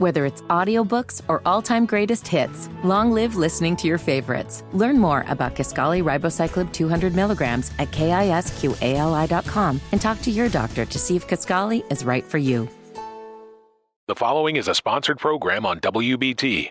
[0.00, 4.64] Whether it's audiobooks or all-time greatest hits, long live listening to your favorites.
[4.72, 10.98] Learn more about Kisqali Ribociclib 200 milligrams at kisqali.com and talk to your doctor to
[10.98, 12.66] see if Kisqali is right for you.
[14.08, 16.70] The following is a sponsored program on WBT.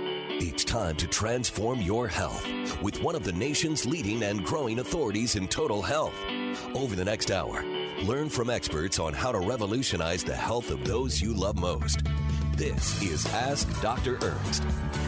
[0.29, 2.45] It's time to transform your health
[2.81, 6.13] with one of the nation's leading and growing authorities in total health.
[6.75, 7.63] Over the next hour,
[8.03, 12.03] learn from experts on how to revolutionize the health of those you love most.
[12.55, 14.17] This is Ask Dr.
[14.21, 14.63] Ernst.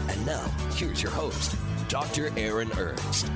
[0.08, 1.56] And now, here's your host,
[1.88, 2.32] Dr.
[2.36, 3.30] Aaron Ernst.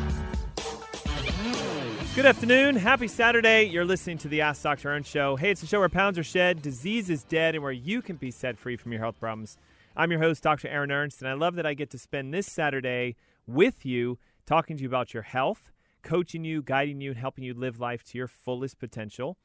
[2.15, 2.75] Good afternoon.
[2.77, 3.65] Happy Saturday.
[3.65, 4.89] You're listening to the Ask Dr.
[4.89, 5.37] Ernst Show.
[5.37, 8.17] Hey, it's a show where pounds are shed, disease is dead, and where you can
[8.17, 9.57] be set free from your health problems.
[10.01, 10.69] I'm your host, Dr.
[10.69, 13.17] Aaron Ernst, and I love that I get to spend this Saturday
[13.49, 15.73] with you talking to you about your health,
[16.05, 19.39] coaching you, guiding you, and helping you live life to your fullest potential.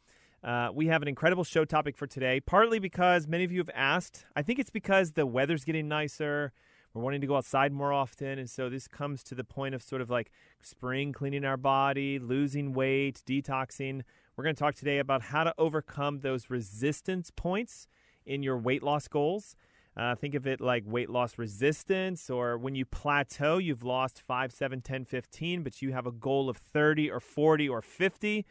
[0.43, 3.71] Uh, we have an incredible show topic for today, partly because many of you have
[3.73, 4.25] asked.
[4.35, 6.53] I think it's because the weather's getting nicer.
[6.93, 8.37] We're wanting to go outside more often.
[8.37, 10.29] And so this comes to the point of sort of like
[10.61, 14.03] spring cleaning our body, losing weight, detoxing.
[14.37, 17.87] We're going to talk today about how to overcome those resistance points
[18.23, 19.55] in your weight loss goals.
[19.95, 24.52] Uh, think of it like weight loss resistance, or when you plateau, you've lost 5,
[24.52, 28.45] 7, 10, 15, but you have a goal of 30 or 40 or 50,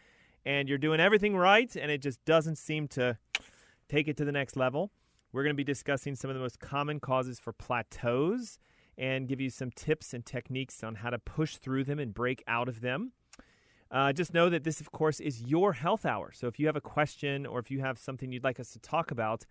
[0.45, 3.19] and you're doing everything right, and it just doesn't seem to
[3.89, 4.93] take it to the next level.
[5.33, 8.59] We're going to be discussing some of the most common causes for plateaus
[8.97, 12.43] and give you some tips and techniques on how to push through them and break
[12.47, 13.13] out of them.
[13.91, 16.33] Uh, just know that this, of course, is your health hour.
[16.33, 18.79] So if you have a question or if you have something you'd like us to
[18.79, 19.45] talk about,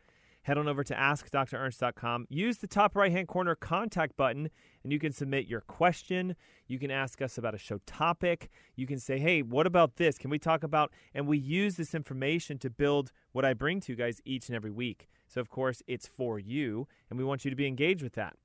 [0.44, 2.28] head on over to askdrernst.com.
[2.29, 4.50] Use the top right hand corner contact button
[4.84, 6.35] and you can submit your question.
[6.68, 8.50] You can ask us about a show topic.
[8.75, 10.18] You can say, hey, what about this?
[10.18, 10.91] Can we talk about?
[11.13, 14.56] And we use this information to build what I bring to you guys each and
[14.56, 15.07] every week.
[15.28, 18.35] So, of course, it's for you, and we want you to be engaged with that.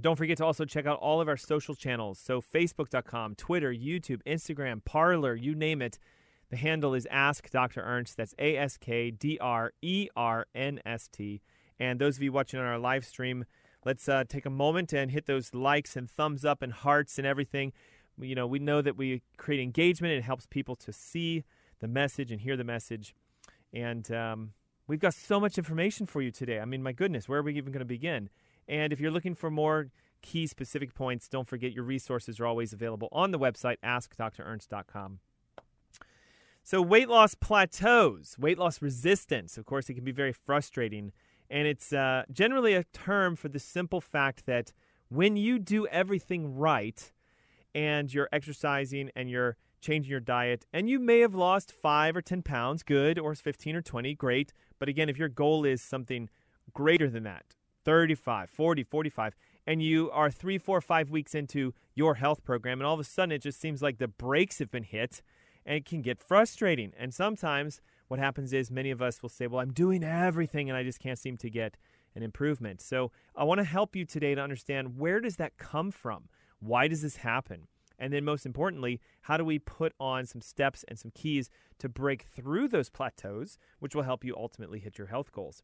[0.00, 2.18] Don't forget to also check out all of our social channels.
[2.18, 5.98] So, Facebook.com, Twitter, YouTube, Instagram, Parler, you name it.
[6.50, 7.82] The handle is Ask Dr.
[7.82, 8.16] Ernst.
[8.16, 11.42] That's A S K D R E R N S T.
[11.78, 13.44] And those of you watching on our live stream,
[13.84, 17.26] let's uh, take a moment and hit those likes and thumbs up and hearts and
[17.26, 17.72] everything.
[18.18, 20.14] You know, we know that we create engagement.
[20.14, 21.44] It helps people to see
[21.80, 23.14] the message and hear the message.
[23.72, 24.52] And um,
[24.86, 26.60] we've got so much information for you today.
[26.60, 28.30] I mean, my goodness, where are we even going to begin?
[28.68, 29.88] And if you're looking for more
[30.22, 35.18] key specific points, don't forget your resources are always available on the website, askdrernst.com.
[36.66, 41.12] So, weight loss plateaus, weight loss resistance, of course, it can be very frustrating.
[41.48, 44.72] And it's uh, generally a term for the simple fact that
[45.08, 47.12] when you do everything right
[47.72, 52.20] and you're exercising and you're changing your diet, and you may have lost five or
[52.20, 54.52] 10 pounds, good, or 15 or 20, great.
[54.80, 56.28] But again, if your goal is something
[56.74, 57.44] greater than that,
[57.84, 59.36] 35, 40, 45,
[59.68, 63.04] and you are three, four, five weeks into your health program, and all of a
[63.04, 65.22] sudden it just seems like the brakes have been hit
[65.66, 66.92] and it can get frustrating.
[66.96, 70.78] And sometimes what happens is many of us will say, Well, I'm doing everything and
[70.78, 71.76] I just can't seem to get
[72.14, 72.80] an improvement.
[72.80, 76.28] So I want to help you today to understand where does that come from?
[76.60, 77.66] Why does this happen?
[77.98, 81.88] And then, most importantly, how do we put on some steps and some keys to
[81.88, 85.62] break through those plateaus, which will help you ultimately hit your health goals?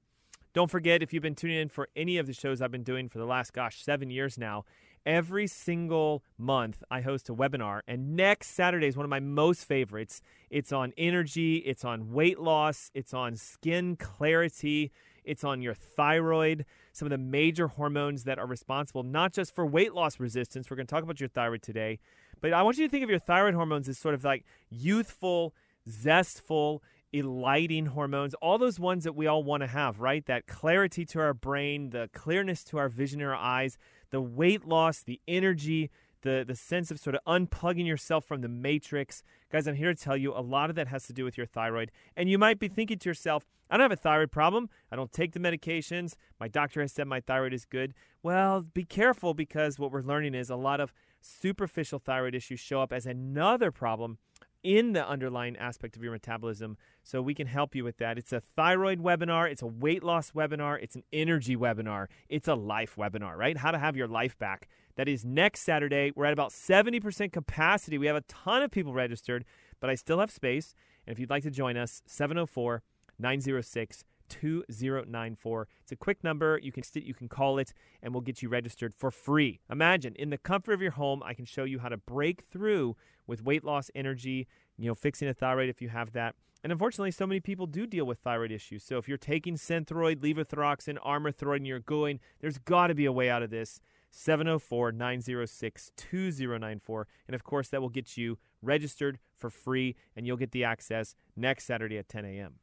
[0.54, 3.08] Don't forget, if you've been tuning in for any of the shows I've been doing
[3.08, 4.64] for the last, gosh, seven years now,
[5.06, 7.80] every single month I host a webinar.
[7.86, 10.20] And next Saturday is one of my most favorites.
[10.50, 14.92] It's on energy, it's on weight loss, it's on skin clarity,
[15.24, 19.64] it's on your thyroid, some of the major hormones that are responsible not just for
[19.64, 20.70] weight loss resistance.
[20.70, 21.98] We're going to talk about your thyroid today,
[22.40, 25.54] but I want you to think of your thyroid hormones as sort of like youthful,
[25.88, 26.82] zestful,
[27.12, 30.24] elating hormones, all those ones that we all want to have, right?
[30.26, 33.78] That clarity to our brain, the clearness to our vision our eyes,
[34.12, 35.90] the weight loss, the energy,
[36.22, 39.24] the, the sense of sort of unplugging yourself from the matrix.
[39.50, 41.46] Guys, I'm here to tell you a lot of that has to do with your
[41.46, 41.90] thyroid.
[42.16, 44.70] And you might be thinking to yourself, I don't have a thyroid problem.
[44.90, 46.14] I don't take the medications.
[46.38, 47.94] My doctor has said my thyroid is good.
[48.22, 52.80] Well, be careful because what we're learning is a lot of superficial thyroid issues show
[52.80, 54.18] up as another problem
[54.62, 58.18] in the underlying aspect of your metabolism so we can help you with that.
[58.18, 62.54] It's a thyroid webinar, it's a weight loss webinar, it's an energy webinar, it's a
[62.54, 63.56] life webinar, right?
[63.56, 64.68] How to have your life back.
[64.96, 66.12] That is next Saturday.
[66.14, 67.98] We're at about 70% capacity.
[67.98, 69.44] We have a ton of people registered,
[69.80, 70.74] but I still have space.
[71.06, 72.82] And if you'd like to join us, 704
[73.18, 75.68] 906 2094.
[75.82, 76.58] It's a quick number.
[76.62, 79.60] You can you can call it and we'll get you registered for free.
[79.70, 82.96] Imagine in the comfort of your home, I can show you how to break through
[83.26, 84.48] with weight loss energy,
[84.78, 86.34] you know, fixing a thyroid if you have that.
[86.62, 88.84] And unfortunately, so many people do deal with thyroid issues.
[88.84, 93.04] So if you're taking Synthroid, Levothyroxine, Armour Thyroid, and you're going, there's got to be
[93.04, 93.80] a way out of this.
[94.12, 97.06] 704 906 2094.
[97.26, 101.16] And of course, that will get you registered for free, and you'll get the access
[101.34, 102.61] next Saturday at 10 a.m.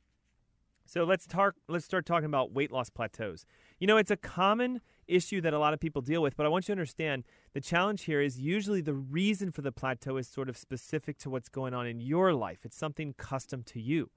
[0.90, 1.54] So let's talk.
[1.68, 3.46] Let's start talking about weight loss plateaus.
[3.78, 6.50] You know, it's a common issue that a lot of people deal with, but I
[6.50, 10.28] want you to understand the challenge here is usually the reason for the plateau is
[10.28, 12.60] sort of specific to what's going on in your life.
[12.64, 14.10] It's something custom to you.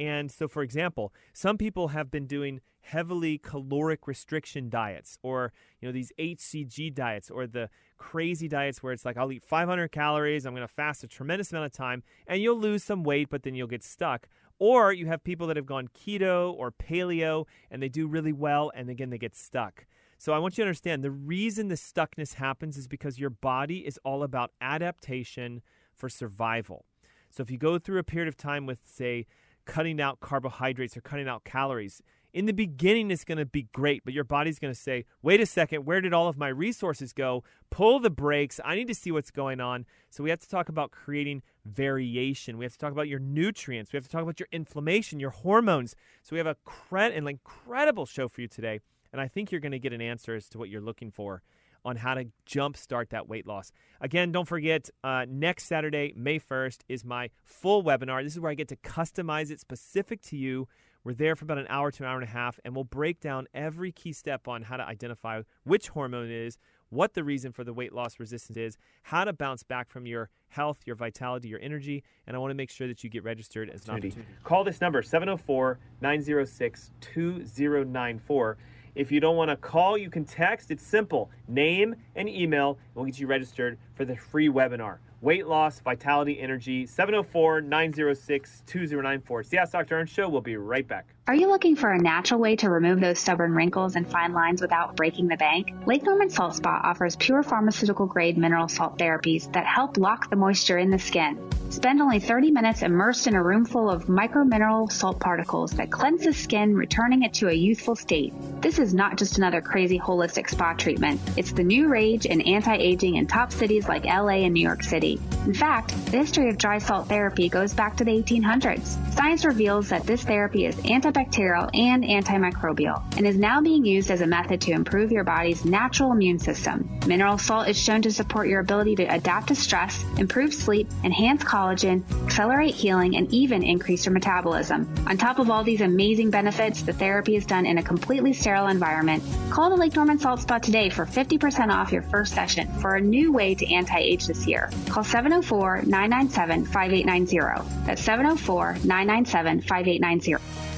[0.00, 5.86] And so, for example, some people have been doing heavily caloric restriction diets, or you
[5.86, 7.68] know these HCG diets, or the
[7.98, 11.52] crazy diets where it's like I'll eat 500 calories, I'm going to fast a tremendous
[11.52, 14.26] amount of time, and you'll lose some weight, but then you'll get stuck.
[14.60, 18.70] Or you have people that have gone keto or paleo and they do really well
[18.74, 19.86] and again they get stuck.
[20.18, 23.78] So I want you to understand the reason the stuckness happens is because your body
[23.78, 25.62] is all about adaptation
[25.96, 26.84] for survival.
[27.30, 29.26] So if you go through a period of time with, say,
[29.64, 32.02] cutting out carbohydrates or cutting out calories,
[32.32, 35.40] in the beginning it's going to be great, but your body's going to say, wait
[35.40, 37.42] a second, where did all of my resources go?
[37.70, 38.60] Pull the brakes.
[38.64, 39.86] I need to see what's going on.
[40.10, 42.58] So we have to talk about creating variation.
[42.58, 43.92] We have to talk about your nutrients.
[43.92, 45.94] We have to talk about your inflammation, your hormones.
[46.22, 48.80] So we have a cred- an incredible show for you today.
[49.12, 51.42] And I think you're going to get an answer as to what you're looking for
[51.84, 53.72] on how to jumpstart that weight loss.
[54.00, 58.22] Again, don't forget, uh, next Saturday, May 1st, is my full webinar.
[58.22, 60.68] This is where I get to customize it specific to you
[61.04, 63.20] we're there for about an hour to an hour and a half, and we'll break
[63.20, 66.58] down every key step on how to identify which hormone it is,
[66.90, 70.28] what the reason for the weight loss resistance is, how to bounce back from your
[70.48, 73.70] health, your vitality, your energy, and I want to make sure that you get registered
[73.70, 74.26] as an opportunity.
[74.44, 78.56] Call this number 704 906 2094.
[78.96, 80.70] If you don't want to call, you can text.
[80.70, 82.70] It's simple name and email.
[82.70, 88.62] and We'll get you registered for the free webinar weight loss, vitality, energy, 704 906
[88.66, 89.40] 2094.
[89.40, 89.98] It's the Ask Dr.
[89.98, 90.28] Ernst Show.
[90.28, 91.14] We'll be right back.
[91.30, 94.60] Are you looking for a natural way to remove those stubborn wrinkles and fine lines
[94.60, 95.72] without breaking the bank?
[95.86, 100.34] Lake Norman Salt Spa offers pure pharmaceutical grade mineral salt therapies that help lock the
[100.34, 101.38] moisture in the skin.
[101.68, 105.88] Spend only 30 minutes immersed in a room full of micro mineral salt particles that
[105.88, 108.34] cleanse the skin, returning it to a youthful state.
[108.60, 111.20] This is not just another crazy holistic spa treatment.
[111.36, 115.20] It's the new rage in anti-aging in top cities like LA and New York City.
[115.46, 119.14] In fact, the history of dry salt therapy goes back to the 1800s.
[119.14, 124.08] Science reveals that this therapy is antibacterial antibacterial and antimicrobial and is now being used
[124.10, 126.88] as a method to improve your body's natural immune system.
[127.06, 131.44] Mineral salt is shown to support your ability to adapt to stress, improve sleep, enhance
[131.44, 134.92] collagen, accelerate healing, and even increase your metabolism.
[135.06, 138.66] On top of all these amazing benefits, the therapy is done in a completely sterile
[138.68, 139.22] environment.
[139.50, 143.00] Call the Lake Norman Salt Spa today for 50% off your first session for a
[143.00, 144.68] new way to anti-age this year.
[144.88, 147.86] Call 704-997-5890.
[147.86, 150.69] That's 704-997-5890.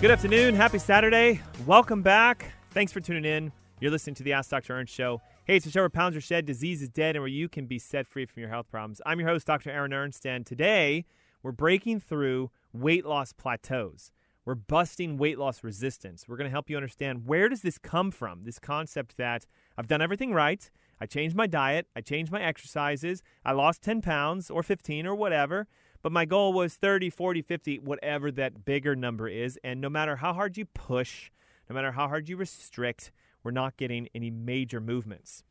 [0.00, 0.54] Good afternoon.
[0.54, 1.40] Happy Saturday.
[1.64, 2.52] Welcome back.
[2.72, 3.52] Thanks for tuning in.
[3.80, 4.74] You're listening to the Ask Dr.
[4.74, 5.22] Ernst Show.
[5.44, 7.64] Hey, it's a show where pounds are shed, disease is dead, and where you can
[7.66, 9.00] be set free from your health problems.
[9.06, 9.70] I'm your host, Dr.
[9.70, 11.06] Aaron Ernst, and today
[11.42, 14.12] we're breaking through weight loss plateaus.
[14.44, 16.26] We're busting weight loss resistance.
[16.28, 18.44] We're going to help you understand where does this come from?
[18.44, 19.46] This concept that
[19.78, 20.70] I've done everything right.
[21.00, 21.86] I changed my diet.
[21.96, 23.22] I changed my exercises.
[23.44, 25.66] I lost 10 pounds or 15 or whatever.
[26.04, 29.58] But my goal was 30, 40, 50, whatever that bigger number is.
[29.64, 31.30] And no matter how hard you push,
[31.66, 33.10] no matter how hard you restrict,
[33.42, 35.44] we're not getting any major movements.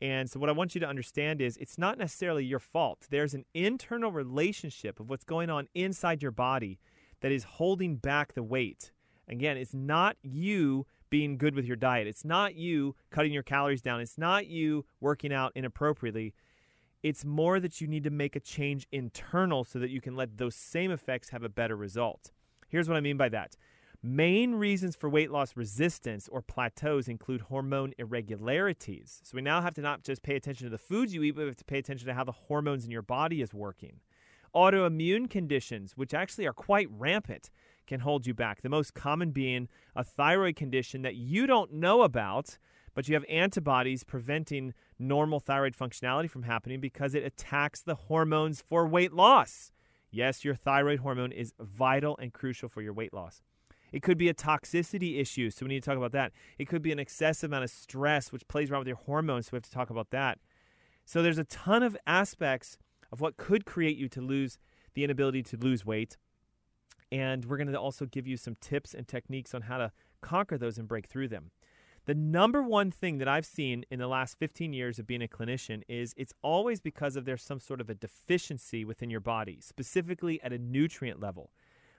[0.00, 3.06] And so, what I want you to understand is it's not necessarily your fault.
[3.10, 6.80] There's an internal relationship of what's going on inside your body
[7.20, 8.90] that is holding back the weight.
[9.28, 13.82] Again, it's not you being good with your diet, it's not you cutting your calories
[13.82, 16.34] down, it's not you working out inappropriately.
[17.02, 20.38] It's more that you need to make a change internal so that you can let
[20.38, 22.30] those same effects have a better result.
[22.68, 23.56] Here's what I mean by that.
[24.04, 29.20] Main reasons for weight loss resistance or plateaus include hormone irregularities.
[29.22, 31.42] So we now have to not just pay attention to the foods you eat, but
[31.42, 34.00] we have to pay attention to how the hormones in your body is working.
[34.54, 37.50] Autoimmune conditions, which actually are quite rampant,
[37.86, 38.62] can hold you back.
[38.62, 42.58] The most common being a thyroid condition that you don't know about
[42.94, 48.62] but you have antibodies preventing normal thyroid functionality from happening because it attacks the hormones
[48.68, 49.72] for weight loss.
[50.10, 53.40] Yes, your thyroid hormone is vital and crucial for your weight loss.
[53.92, 56.32] It could be a toxicity issue, so we need to talk about that.
[56.58, 59.50] It could be an excessive amount of stress, which plays around with your hormones, so
[59.52, 60.38] we have to talk about that.
[61.04, 62.78] So there's a ton of aspects
[63.10, 64.58] of what could create you to lose
[64.94, 66.16] the inability to lose weight.
[67.10, 70.56] And we're going to also give you some tips and techniques on how to conquer
[70.56, 71.50] those and break through them.
[72.04, 75.28] The number one thing that I've seen in the last 15 years of being a
[75.28, 79.58] clinician is it's always because of there's some sort of a deficiency within your body,
[79.60, 81.50] specifically at a nutrient level.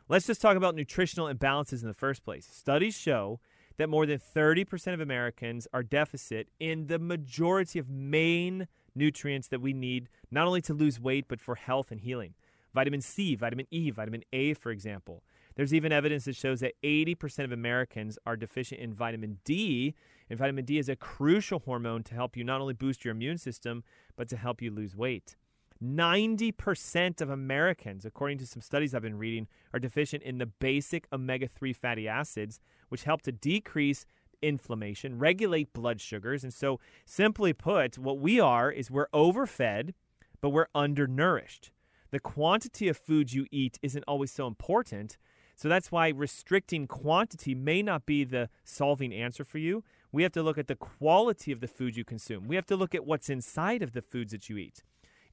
[0.10, 2.46] Let's just talk about nutritional imbalances in the first place.
[2.52, 3.40] Studies show
[3.78, 9.62] that more than 30% of Americans are deficit in the majority of main nutrients that
[9.62, 12.34] we need, not only to lose weight, but for health and healing.
[12.74, 15.24] Vitamin C, vitamin E, vitamin A, for example.
[15.56, 19.94] There's even evidence that shows that 80% of Americans are deficient in vitamin D,
[20.30, 23.38] and vitamin D is a crucial hormone to help you not only boost your immune
[23.38, 23.84] system,
[24.16, 25.36] but to help you lose weight.
[25.84, 31.08] 90% of Americans, according to some studies I've been reading, are deficient in the basic
[31.12, 34.06] omega 3 fatty acids, which help to decrease
[34.42, 36.44] inflammation, regulate blood sugars.
[36.44, 39.94] And so, simply put, what we are is we're overfed,
[40.42, 41.72] but we're undernourished.
[42.12, 45.18] The quantity of food you eat isn't always so important.
[45.56, 49.84] So that's why restricting quantity may not be the solving answer for you.
[50.12, 52.48] We have to look at the quality of the food you consume.
[52.48, 54.84] We have to look at what's inside of the foods that you eat.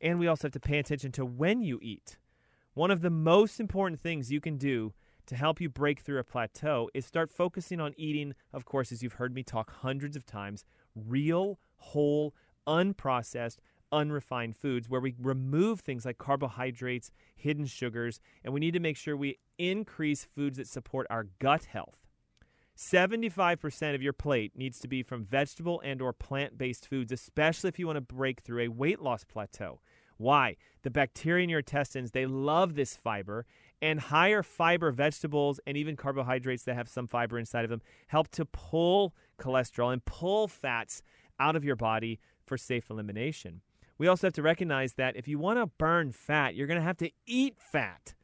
[0.00, 2.18] And we also have to pay attention to when you eat.
[2.74, 4.94] One of the most important things you can do
[5.26, 9.02] to help you break through a plateau is start focusing on eating, of course, as
[9.02, 12.34] you've heard me talk hundreds of times, real, whole,
[12.66, 13.58] unprocessed,
[13.92, 18.96] unrefined foods where we remove things like carbohydrates, hidden sugars, and we need to make
[18.96, 22.06] sure we increase foods that support our gut health.
[22.76, 27.78] 75% of your plate needs to be from vegetable and or plant-based foods, especially if
[27.78, 29.80] you want to break through a weight loss plateau.
[30.16, 30.56] Why?
[30.82, 33.46] The bacteria in your intestines, they love this fiber,
[33.82, 38.28] and higher fiber vegetables and even carbohydrates that have some fiber inside of them help
[38.28, 41.02] to pull cholesterol and pull fats
[41.38, 43.62] out of your body for safe elimination.
[44.00, 46.82] We also have to recognize that if you want to burn fat, you're going to
[46.82, 48.14] have to eat fat.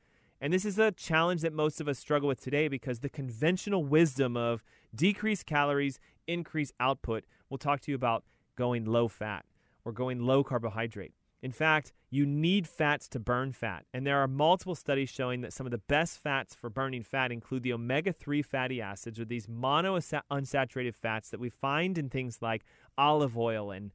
[0.40, 3.85] And this is a challenge that most of us struggle with today because the conventional
[3.85, 4.64] wisdom of
[4.95, 8.25] decrease calories, increase output We'll talk to you about
[8.56, 9.45] going low fat
[9.85, 11.12] or going low carbohydrate.
[11.42, 13.85] In fact, you need fats to burn fat.
[13.92, 17.30] And there are multiple studies showing that some of the best fats for burning fat
[17.30, 22.38] include the omega 3 fatty acids or these monounsaturated fats that we find in things
[22.40, 22.64] like
[22.97, 23.92] olive oil and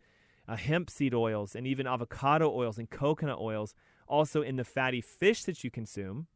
[0.52, 3.74] uh, hemp seed oils and even avocado oils and coconut oils
[4.06, 6.28] also in the fatty fish that you consume.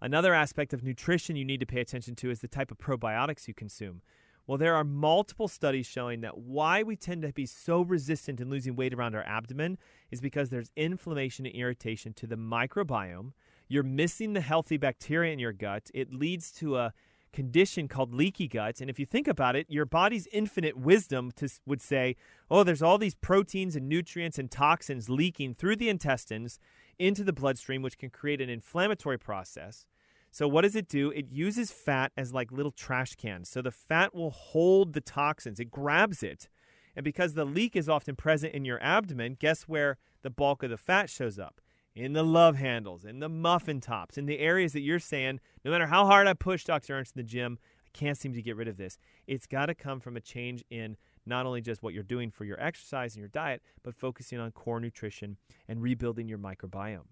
[0.00, 3.46] Another aspect of nutrition you need to pay attention to is the type of probiotics
[3.46, 4.02] you consume.
[4.48, 8.48] Well, there are multiple studies showing that why we tend to be so resistant in
[8.48, 9.78] losing weight around our abdomen
[10.10, 13.32] is because there's inflammation and irritation to the microbiome.
[13.68, 15.90] You're missing the healthy bacteria in your gut.
[15.94, 16.94] It leads to a
[17.32, 18.80] condition called leaky gut.
[18.80, 22.16] And if you think about it, your body's infinite wisdom to, would say,
[22.50, 26.58] oh, there's all these proteins and nutrients and toxins leaking through the intestines
[26.98, 29.86] into the bloodstream, which can create an inflammatory process.
[30.30, 31.10] So, what does it do?
[31.10, 33.48] It uses fat as like little trash cans.
[33.48, 36.48] So, the fat will hold the toxins, it grabs it.
[36.94, 40.70] And because the leak is often present in your abdomen, guess where the bulk of
[40.70, 41.60] the fat shows up?
[41.98, 45.70] In the love handles, in the muffin tops, in the areas that you're saying, no
[45.72, 46.94] matter how hard I push Dr.
[46.94, 48.98] Ernst in the gym, I can't seem to get rid of this.
[49.26, 52.44] It's got to come from a change in not only just what you're doing for
[52.44, 57.08] your exercise and your diet, but focusing on core nutrition and rebuilding your microbiome.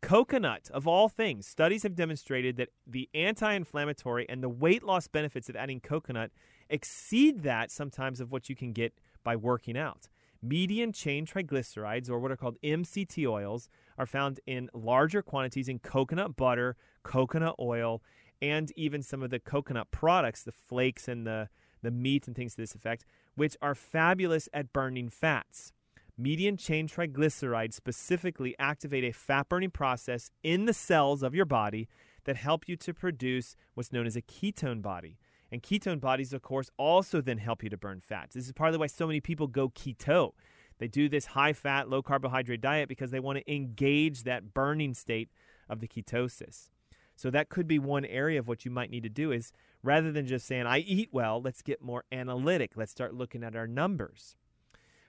[0.00, 5.08] Coconut, of all things, studies have demonstrated that the anti inflammatory and the weight loss
[5.08, 6.32] benefits of adding coconut
[6.70, 10.08] exceed that sometimes of what you can get by working out.
[10.42, 15.78] Medium chain triglycerides, or what are called MCT oils, are found in larger quantities in
[15.78, 18.02] coconut butter, coconut oil,
[18.40, 21.48] and even some of the coconut products, the flakes and the,
[21.80, 23.04] the meat and things to this effect,
[23.36, 25.72] which are fabulous at burning fats.
[26.18, 31.88] Median chain triglycerides specifically activate a fat burning process in the cells of your body
[32.24, 35.18] that help you to produce what's known as a ketone body.
[35.52, 38.34] And ketone bodies, of course, also then help you to burn fats.
[38.34, 40.32] This is partly why so many people go keto.
[40.78, 44.94] They do this high fat, low carbohydrate diet because they want to engage that burning
[44.94, 45.28] state
[45.68, 46.70] of the ketosis.
[47.16, 50.10] So that could be one area of what you might need to do is rather
[50.10, 52.72] than just saying, I eat well, let's get more analytic.
[52.74, 54.36] Let's start looking at our numbers.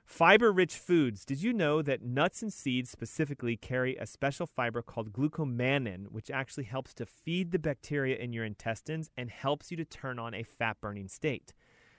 [0.06, 1.26] Fiber rich foods.
[1.26, 6.30] Did you know that nuts and seeds specifically carry a special fiber called glucomannan, which
[6.30, 10.34] actually helps to feed the bacteria in your intestines and helps you to turn on
[10.34, 11.54] a fat burning state?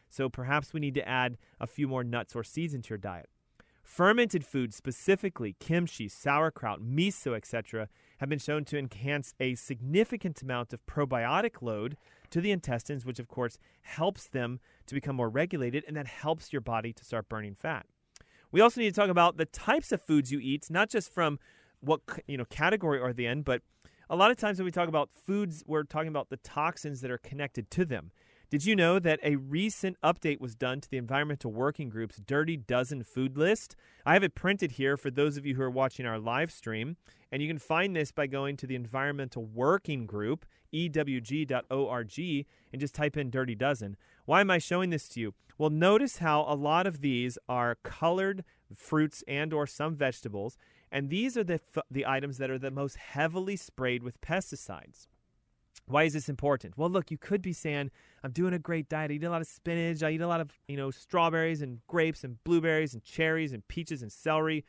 [0.09, 3.29] So perhaps we need to add a few more nuts or seeds into your diet.
[3.83, 10.73] Fermented foods, specifically kimchi, sauerkraut, miso, etc., have been shown to enhance a significant amount
[10.73, 11.97] of probiotic load
[12.31, 16.53] to the intestines, which of course helps them to become more regulated, and that helps
[16.53, 17.87] your body to start burning fat.
[18.55, 21.41] We also need to talk about the types of foods you eat, not just from
[21.81, 23.63] what you know category are they in, but
[24.09, 27.11] a lot of times when we talk about foods, we're talking about the toxins that
[27.11, 28.13] are connected to them.
[28.55, 32.57] Did you know that a recent update was done to the Environmental Working Group's Dirty
[32.57, 33.75] Dozen food list?
[34.07, 36.97] I have it printed here for those of you who are watching our live stream,
[37.33, 42.95] and you can find this by going to the Environmental Working Group, ewg.org, and just
[42.95, 43.97] type in Dirty Dozen.
[44.25, 45.35] Why am I showing this to you?
[45.59, 50.57] Well, notice how a lot of these are colored fruits and or some vegetables,
[50.93, 51.59] and these are the
[51.91, 55.09] the items that are the most heavily sprayed with pesticides.
[55.87, 56.79] Why is this important?
[56.79, 57.91] Well, look, you could be saying,
[58.25, 59.11] I'm doing a great diet.
[59.11, 60.03] I eat a lot of spinach.
[60.03, 63.69] I eat a lot of, you know, strawberries and grapes and blueberries and cherries and
[63.69, 64.65] peaches and celery,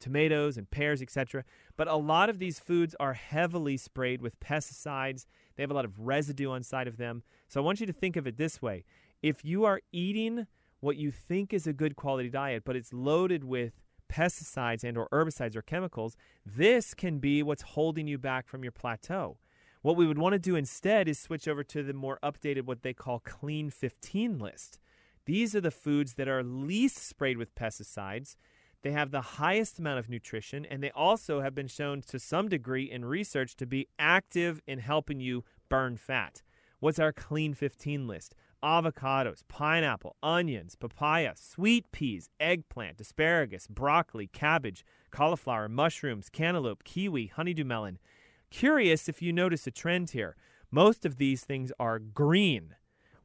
[0.00, 1.44] tomatoes and pears, etc.
[1.76, 5.24] But a lot of these foods are heavily sprayed with pesticides.
[5.54, 7.22] They have a lot of residue on side of them.
[7.46, 8.84] So I want you to think of it this way.
[9.22, 10.48] If you are eating
[10.80, 13.74] what you think is a good quality diet, but it's loaded with
[14.08, 18.72] pesticides and or herbicides or chemicals, this can be what's holding you back from your
[18.72, 19.38] plateau.
[19.86, 22.82] What we would want to do instead is switch over to the more updated, what
[22.82, 24.80] they call Clean 15 list.
[25.26, 28.34] These are the foods that are least sprayed with pesticides.
[28.82, 32.48] They have the highest amount of nutrition, and they also have been shown to some
[32.48, 36.42] degree in research to be active in helping you burn fat.
[36.80, 38.34] What's our Clean 15 list?
[38.64, 47.64] Avocados, pineapple, onions, papaya, sweet peas, eggplant, asparagus, broccoli, cabbage, cauliflower, mushrooms, cantaloupe, kiwi, honeydew
[47.64, 48.00] melon.
[48.50, 50.36] Curious if you notice a trend here.
[50.70, 52.74] Most of these things are green.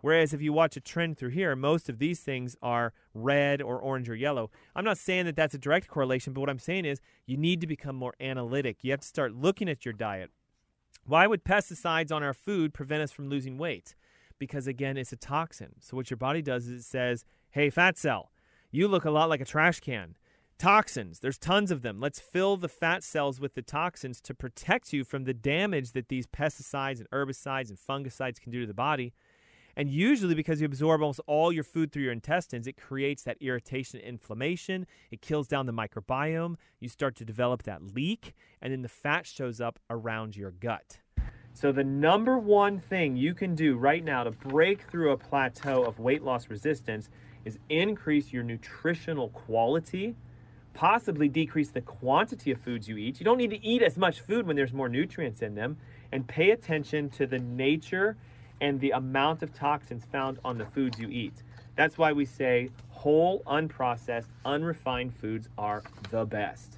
[0.02, 3.80] Whereas if you watch a trend through here, most of these things are red or
[3.80, 4.50] orange or yellow.
[4.76, 7.62] I'm not saying that that's a direct correlation, but what I'm saying is you need
[7.62, 8.78] to become more analytic.
[8.82, 10.32] You have to start looking at your diet.
[11.06, 13.96] Why would pesticides on our food prevent us from losing weight?
[14.40, 15.76] Because again, it's a toxin.
[15.80, 18.32] So what your body does is it says, hey, fat cell,
[18.72, 20.16] you look a lot like a trash can.
[20.62, 22.00] Toxins, there's tons of them.
[22.00, 26.10] Let's fill the fat cells with the toxins to protect you from the damage that
[26.10, 29.12] these pesticides and herbicides and fungicides can do to the body.
[29.76, 33.38] And usually, because you absorb almost all your food through your intestines, it creates that
[33.42, 34.86] irritation and inflammation.
[35.10, 36.58] It kills down the microbiome.
[36.80, 41.00] You start to develop that leak, and then the fat shows up around your gut.
[41.54, 45.82] So, the number one thing you can do right now to break through a plateau
[45.82, 47.10] of weight loss resistance
[47.46, 50.16] is increase your nutritional quality
[50.74, 53.20] possibly decrease the quantity of foods you eat.
[53.20, 55.78] You don't need to eat as much food when there's more nutrients in them,
[56.12, 58.18] and pay attention to the nature
[58.60, 61.44] and the amount of toxins found on the foods you eat.
[61.76, 66.78] That's why we say whole, unprocessed, unrefined foods are the best.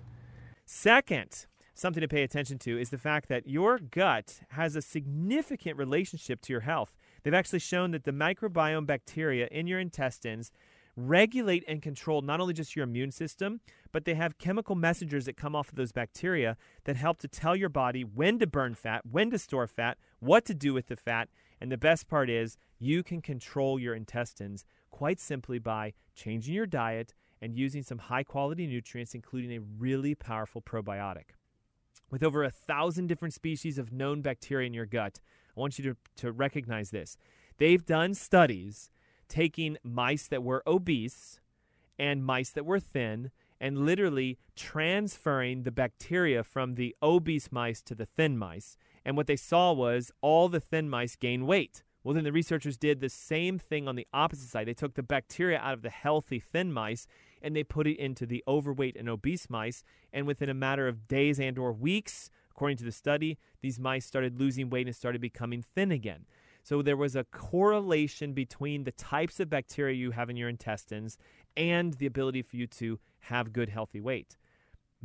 [0.65, 5.77] Second, something to pay attention to is the fact that your gut has a significant
[5.77, 6.95] relationship to your health.
[7.23, 10.51] They've actually shown that the microbiome bacteria in your intestines
[10.95, 13.59] regulate and control not only just your immune system,
[13.91, 17.55] but they have chemical messengers that come off of those bacteria that help to tell
[17.55, 20.95] your body when to burn fat, when to store fat, what to do with the
[20.95, 21.29] fat.
[21.59, 26.67] And the best part is you can control your intestines quite simply by changing your
[26.67, 31.35] diet and using some high quality nutrients, including a really powerful probiotic.
[32.09, 35.19] With over a thousand different species of known bacteria in your gut,
[35.55, 37.17] I want you to, to recognize this.
[37.57, 38.91] They've done studies
[39.33, 41.39] taking mice that were obese
[41.97, 47.95] and mice that were thin and literally transferring the bacteria from the obese mice to
[47.95, 48.77] the thin mice.
[49.03, 51.81] And what they saw was all the thin mice gain weight.
[52.03, 54.67] Well, then the researchers did the same thing on the opposite side.
[54.67, 57.07] They took the bacteria out of the healthy thin mice
[57.41, 59.83] and they put it into the overweight and obese mice.
[60.11, 64.05] And within a matter of days and or weeks, according to the study, these mice
[64.05, 66.25] started losing weight and started becoming thin again.
[66.63, 71.17] So there was a correlation between the types of bacteria you have in your intestines
[71.55, 74.37] and the ability for you to have good, healthy weight.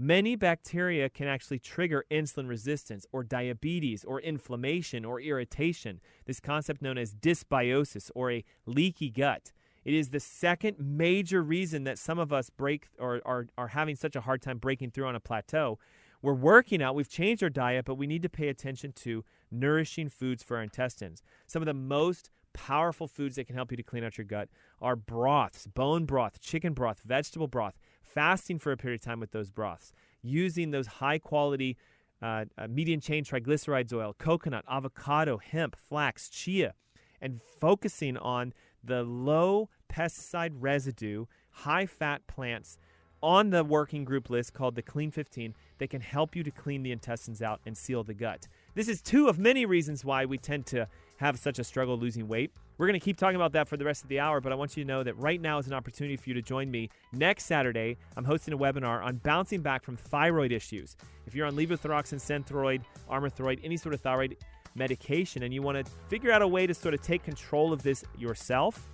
[0.01, 6.81] Many bacteria can actually trigger insulin resistance or diabetes or inflammation or irritation, this concept
[6.81, 9.51] known as dysbiosis or a leaky gut.
[9.85, 13.97] It is the second major reason that some of us break or are, are having
[13.97, 15.81] such a hard time breaking through on a plateau.
[16.21, 20.09] We're working out, we've changed our diet, but we need to pay attention to nourishing
[20.09, 21.23] foods for our intestines.
[21.47, 24.49] Some of the most powerful foods that can help you to clean out your gut
[24.81, 29.31] are broths, bone broth, chicken broth, vegetable broth, fasting for a period of time with
[29.31, 31.77] those broths, using those high quality
[32.21, 36.75] uh, uh, medium chain triglycerides oil, coconut, avocado, hemp, flax, chia,
[37.21, 38.53] and focusing on
[38.83, 42.77] the low pesticide residue, high fat plants
[43.23, 46.83] on the working group list called the Clean 15 that can help you to clean
[46.83, 48.49] the intestines out and seal the gut.
[48.75, 52.29] This is two of many reasons why we tend to have such a struggle losing
[52.29, 52.53] weight.
[52.79, 54.55] We're going to keep talking about that for the rest of the hour, but I
[54.55, 56.91] want you to know that right now is an opportunity for you to join me.
[57.13, 60.97] Next Saturday, I'm hosting a webinar on bouncing back from thyroid issues.
[61.27, 64.37] If you're on levothyroxine, Synthroid, Armour Thyroid, any sort of thyroid
[64.77, 67.83] medication, and you want to figure out a way to sort of take control of
[67.83, 68.89] this yourself,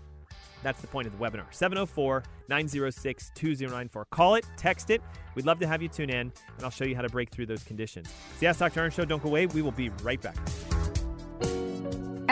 [0.64, 1.46] that's the point of the webinar.
[1.53, 4.05] 704 906 2094.
[4.07, 5.00] Call it, text it.
[5.35, 7.46] We'd love to have you tune in, and I'll show you how to break through
[7.46, 8.12] those conditions.
[8.40, 8.81] The Ask Dr.
[8.81, 9.05] Aaron Show.
[9.05, 9.46] Don't go away.
[9.46, 10.37] We will be right back.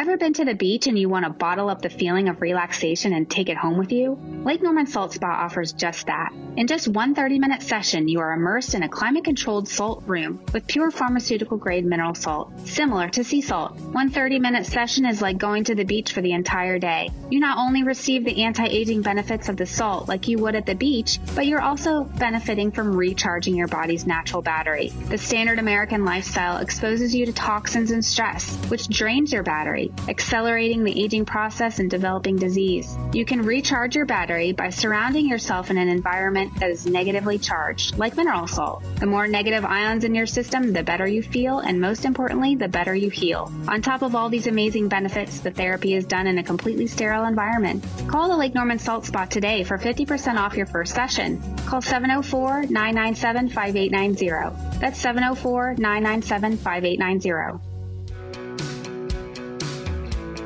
[0.03, 3.13] Ever been to the beach and you want to bottle up the feeling of relaxation
[3.13, 4.19] and take it home with you?
[4.43, 6.33] Lake Norman Salt Spa offers just that.
[6.57, 10.45] In just one 30 minute session, you are immersed in a climate controlled salt room
[10.53, 13.77] with pure pharmaceutical grade mineral salt, similar to sea salt.
[13.77, 17.09] One 30 minute session is like going to the beach for the entire day.
[17.31, 20.67] You not only receive the anti aging benefits of the salt like you would at
[20.67, 24.89] the beach, but you're also benefiting from recharging your body's natural battery.
[25.11, 30.85] The standard American lifestyle exposes you to toxins and stress, which drains your battery accelerating
[30.85, 32.97] the aging process and developing disease.
[33.13, 37.99] You can recharge your battery by surrounding yourself in an environment that is negatively charged,
[37.99, 38.83] like mineral salt.
[38.97, 42.69] The more negative ions in your system, the better you feel, and most importantly, the
[42.69, 43.53] better you heal.
[43.69, 47.27] On top of all these amazing benefits, the therapy is done in a completely sterile
[47.27, 47.85] environment.
[48.09, 51.41] Call the Lake Norman Salt Spa today for 50% off your first session.
[51.67, 54.79] Call 704 997 5890.
[54.81, 57.72] That's 704 997 5890.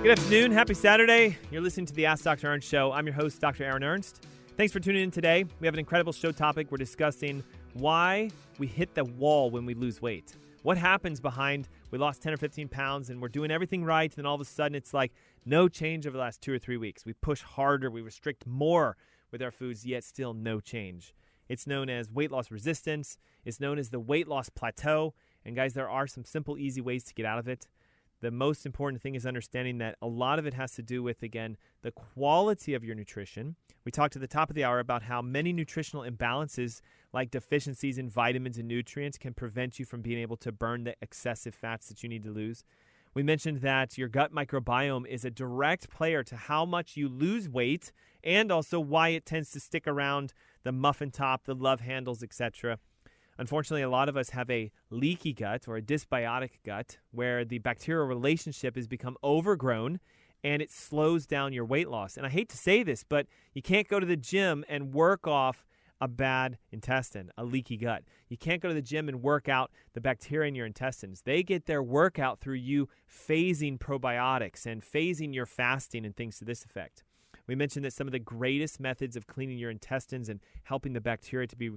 [0.06, 0.52] Good afternoon.
[0.52, 1.36] Happy Saturday.
[1.50, 2.46] You're listening to the Ask Dr.
[2.46, 2.92] Ernst Show.
[2.92, 3.64] I'm your host, Dr.
[3.64, 4.24] Aaron Ernst.
[4.56, 5.44] Thanks for tuning in today.
[5.58, 6.70] We have an incredible show topic.
[6.70, 7.42] We're discussing
[7.72, 10.36] why we hit the wall when we lose weight.
[10.62, 14.16] What happens behind we lost 10 or 15 pounds and we're doing everything right, and
[14.16, 15.10] then all of a sudden it's like
[15.44, 17.04] no change over the last two or three weeks.
[17.04, 18.96] We push harder, we restrict more
[19.32, 21.16] with our foods, yet still no change.
[21.48, 25.14] It's known as weight loss resistance, it's known as the weight loss plateau.
[25.44, 27.66] And guys, there are some simple, easy ways to get out of it
[28.20, 31.22] the most important thing is understanding that a lot of it has to do with,
[31.22, 33.56] again, the quality of your nutrition.
[33.84, 36.80] We talked at the top of the hour about how many nutritional imbalances,
[37.12, 40.94] like deficiencies in vitamins and nutrients, can prevent you from being able to burn the
[41.02, 42.64] excessive fats that you need to lose.
[43.14, 47.48] We mentioned that your gut microbiome is a direct player to how much you lose
[47.48, 52.22] weight and also why it tends to stick around the muffin top, the love handles,
[52.22, 52.78] etc.
[53.38, 57.58] Unfortunately, a lot of us have a leaky gut or a dysbiotic gut where the
[57.58, 60.00] bacterial relationship has become overgrown
[60.42, 62.16] and it slows down your weight loss.
[62.16, 65.26] And I hate to say this, but you can't go to the gym and work
[65.26, 65.66] off
[66.00, 68.04] a bad intestine, a leaky gut.
[68.28, 71.22] You can't go to the gym and work out the bacteria in your intestines.
[71.22, 76.44] They get their workout through you phasing probiotics and phasing your fasting and things to
[76.44, 77.02] this effect.
[77.46, 81.00] We mentioned that some of the greatest methods of cleaning your intestines and helping the
[81.00, 81.70] bacteria to be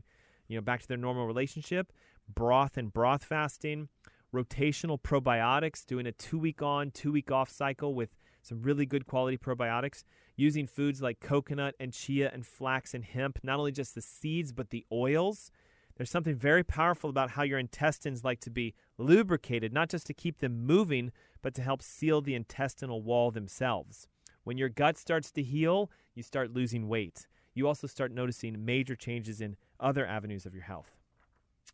[0.49, 1.93] you know, back to their normal relationship,
[2.27, 3.87] broth and broth fasting,
[4.33, 9.05] rotational probiotics, doing a two week on, two week off cycle with some really good
[9.05, 10.03] quality probiotics,
[10.35, 14.51] using foods like coconut and chia and flax and hemp, not only just the seeds,
[14.51, 15.51] but the oils.
[15.95, 20.13] There's something very powerful about how your intestines like to be lubricated, not just to
[20.13, 24.07] keep them moving, but to help seal the intestinal wall themselves.
[24.45, 27.27] When your gut starts to heal, you start losing weight.
[27.53, 30.91] You also start noticing major changes in other avenues of your health.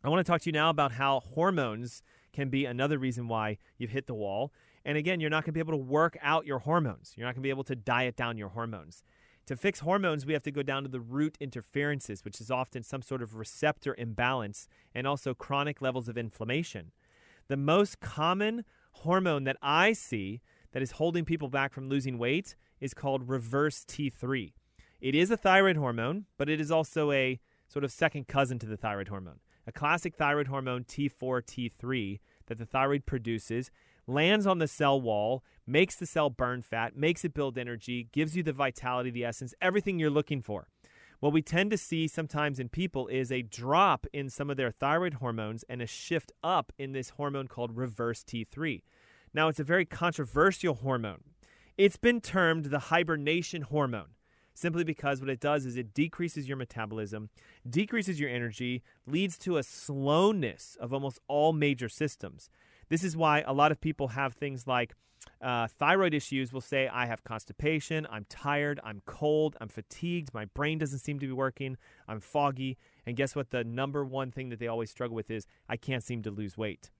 [0.04, 3.58] I want to talk to you now about how hormones can be another reason why
[3.78, 4.52] you've hit the wall.
[4.84, 7.14] And again, you're not going to be able to work out your hormones.
[7.16, 9.02] You're not going to be able to diet down your hormones.
[9.46, 12.82] To fix hormones, we have to go down to the root interferences, which is often
[12.82, 16.90] some sort of receptor imbalance and also chronic levels of inflammation.
[17.48, 20.40] The most common hormone that I see
[20.72, 24.52] that is holding people back from losing weight is called reverse T3.
[25.06, 27.38] It is a thyroid hormone, but it is also a
[27.68, 29.38] sort of second cousin to the thyroid hormone.
[29.64, 33.70] A classic thyroid hormone, T4, T3, that the thyroid produces,
[34.08, 38.36] lands on the cell wall, makes the cell burn fat, makes it build energy, gives
[38.36, 40.66] you the vitality, the essence, everything you're looking for.
[41.20, 44.72] What we tend to see sometimes in people is a drop in some of their
[44.72, 48.82] thyroid hormones and a shift up in this hormone called reverse T3.
[49.32, 51.22] Now, it's a very controversial hormone.
[51.78, 54.15] It's been termed the hibernation hormone
[54.56, 57.28] simply because what it does is it decreases your metabolism,
[57.68, 62.48] decreases your energy, leads to a slowness of almost all major systems.
[62.88, 64.94] This is why a lot of people have things like
[65.42, 70.46] uh, thyroid issues will say, I have constipation, I'm tired, I'm cold, I'm fatigued, my
[70.46, 71.76] brain doesn't seem to be working,
[72.08, 72.78] I'm foggy.
[73.04, 73.50] And guess what?
[73.50, 76.56] The number one thing that they always struggle with is, I can't seem to lose
[76.56, 76.90] weight.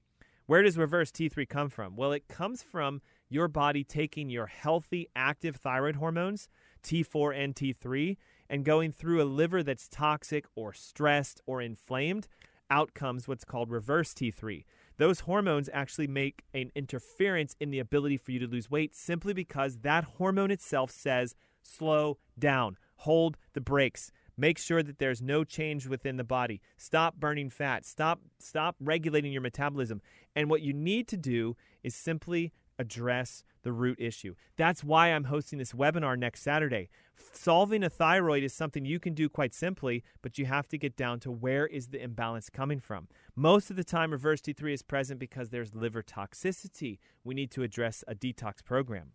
[0.46, 1.96] Where does reverse T3 come from?
[1.96, 6.48] Well, it comes from your body taking your healthy, active thyroid hormones,
[6.86, 8.16] T4 and T3,
[8.48, 12.28] and going through a liver that's toxic or stressed or inflamed,
[12.70, 14.64] out comes what's called reverse T3.
[14.98, 19.32] Those hormones actually make an interference in the ability for you to lose weight simply
[19.34, 24.10] because that hormone itself says, slow down, hold the brakes.
[24.38, 26.60] Make sure that there's no change within the body.
[26.76, 27.86] Stop burning fat.
[27.86, 30.02] Stop stop regulating your metabolism.
[30.34, 34.34] And what you need to do is simply address the root issue.
[34.56, 36.88] That's why I'm hosting this webinar next Saturday.
[37.32, 40.96] Solving a thyroid is something you can do quite simply, but you have to get
[40.96, 43.08] down to where is the imbalance coming from.
[43.34, 46.98] Most of the time, reverse T3 is present because there's liver toxicity.
[47.24, 49.12] We need to address a detox program.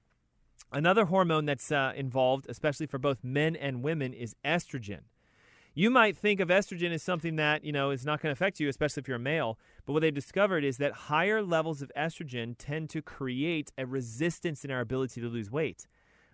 [0.71, 5.02] Another hormone that's uh, involved, especially for both men and women, is estrogen.
[5.74, 8.60] You might think of estrogen as something that, you know, is not going to affect
[8.60, 9.58] you, especially if you're a male.
[9.86, 14.66] But what they've discovered is that higher levels of estrogen tend to create a resistance
[14.66, 15.88] in our ability to lose weight.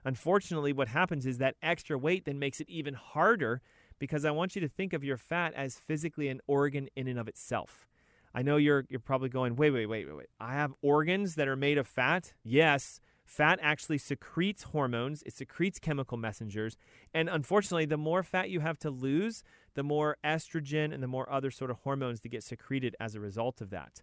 [0.03, 3.61] Unfortunately, what happens is that extra weight then makes it even harder
[3.99, 7.19] because I want you to think of your fat as physically an organ in and
[7.19, 7.85] of itself.
[8.33, 10.27] I know you're you're probably going, wait, wait, wait, wait, wait.
[10.39, 12.33] I have organs that are made of fat?
[12.43, 16.77] Yes, Fat actually secretes hormones, it secretes chemical messengers.
[17.13, 21.29] And unfortunately, the more fat you have to lose, the more estrogen and the more
[21.29, 24.01] other sort of hormones that get secreted as a result of that.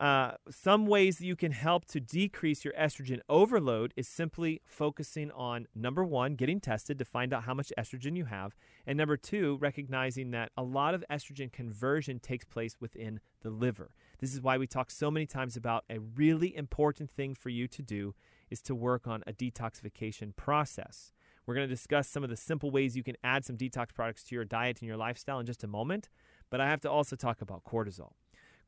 [0.00, 5.30] Uh, some ways that you can help to decrease your estrogen overload is simply focusing
[5.32, 9.16] on number one, getting tested to find out how much estrogen you have, and number
[9.16, 13.92] two, recognizing that a lot of estrogen conversion takes place within the liver.
[14.18, 17.68] This is why we talk so many times about a really important thing for you
[17.68, 18.14] to do
[18.50, 21.12] is to work on a detoxification process.
[21.46, 24.24] We're going to discuss some of the simple ways you can add some detox products
[24.24, 26.08] to your diet and your lifestyle in just a moment,
[26.50, 28.12] but I have to also talk about cortisol.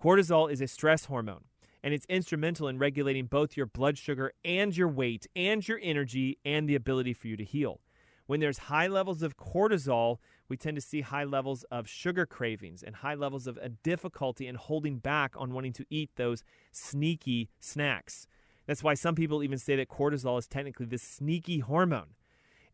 [0.05, 1.45] Cortisol is a stress hormone,
[1.83, 6.37] and it's instrumental in regulating both your blood sugar and your weight and your energy
[6.45, 7.81] and the ability for you to heal.
[8.27, 12.83] When there's high levels of cortisol, we tend to see high levels of sugar cravings
[12.83, 17.49] and high levels of a difficulty in holding back on wanting to eat those sneaky
[17.59, 18.27] snacks.
[18.67, 22.09] That's why some people even say that cortisol is technically this sneaky hormone.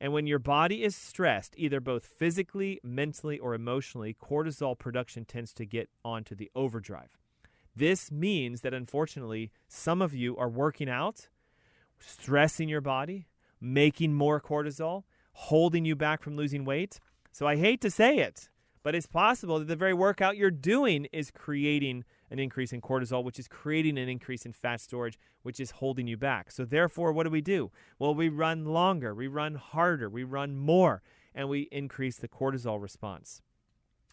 [0.01, 5.53] And when your body is stressed, either both physically, mentally, or emotionally, cortisol production tends
[5.53, 7.20] to get onto the overdrive.
[7.75, 11.29] This means that unfortunately, some of you are working out,
[11.99, 13.29] stressing your body,
[13.61, 17.01] making more cortisol, holding you back from losing weight.
[17.33, 18.49] So I hate to say it,
[18.83, 23.25] but it's possible that the very workout you're doing is creating an increase in cortisol,
[23.25, 26.51] which is creating an increase in fat storage, which is holding you back.
[26.51, 27.71] So, therefore, what do we do?
[27.99, 31.03] Well, we run longer, we run harder, we run more,
[31.35, 33.43] and we increase the cortisol response.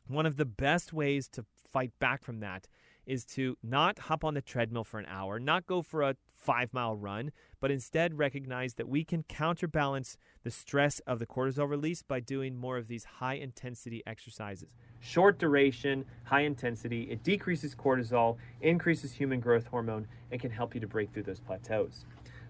[0.08, 2.68] One of the best ways to fight back from that
[3.08, 6.72] is to not hop on the treadmill for an hour, not go for a five
[6.74, 12.04] mile run, but instead recognize that we can counterbalance the stress of the cortisol release
[12.04, 14.70] by doing more of these high intensity exercises.
[15.00, 20.82] Short duration, high intensity, it decreases cortisol, increases human growth hormone, and can help you
[20.82, 22.06] to break through those plateaus.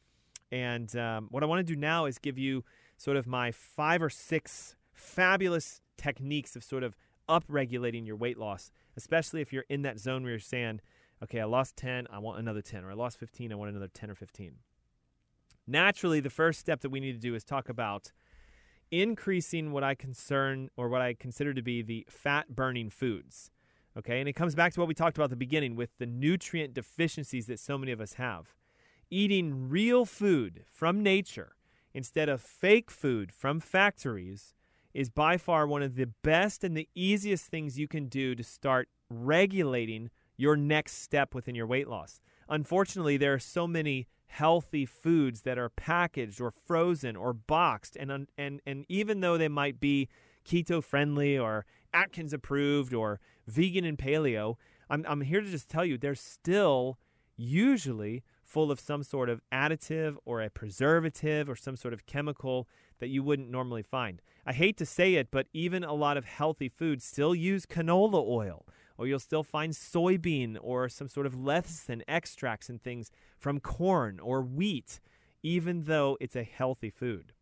[0.51, 2.65] And um, what I want to do now is give you
[2.97, 6.97] sort of my five or six fabulous techniques of sort of
[7.29, 10.81] upregulating your weight loss, especially if you're in that zone where you're saying,
[11.23, 13.89] okay, I lost 10, I want another 10, or I lost 15, I want another
[13.89, 14.57] 10 or 15.
[15.67, 18.13] Naturally, the first step that we need to do is talk about
[18.91, 23.51] increasing what I concern or what I consider to be the fat burning foods.
[23.97, 26.07] Okay, and it comes back to what we talked about at the beginning with the
[26.07, 28.55] nutrient deficiencies that so many of us have.
[29.11, 31.55] Eating real food from nature
[31.93, 34.53] instead of fake food from factories
[34.93, 38.43] is by far one of the best and the easiest things you can do to
[38.43, 42.21] start regulating your next step within your weight loss.
[42.49, 48.27] Unfortunately, there are so many healthy foods that are packaged or frozen or boxed and
[48.37, 50.09] and and even though they might be
[50.45, 54.57] keto friendly or Atkins approved or vegan and paleo,
[54.91, 56.99] I'm I'm here to just tell you they're still
[57.37, 62.69] usually full of some sort of additive or a preservative or some sort of chemical
[62.99, 64.21] that you wouldn't normally find.
[64.47, 68.23] I hate to say it, but even a lot of healthy foods still use canola
[68.27, 73.61] oil or you'll still find soybean or some sort of lecithin extracts and things from
[73.61, 75.01] corn or wheat,
[75.43, 77.33] even though it's a healthy food.